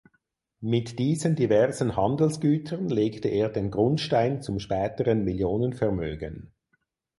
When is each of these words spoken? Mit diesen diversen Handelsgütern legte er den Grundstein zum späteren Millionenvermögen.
Mit 0.61 0.97
diesen 0.97 1.35
diversen 1.35 1.95
Handelsgütern 1.95 2.89
legte 2.89 3.27
er 3.27 3.49
den 3.49 3.69
Grundstein 3.69 4.41
zum 4.41 4.57
späteren 4.57 5.23
Millionenvermögen. 5.25 6.55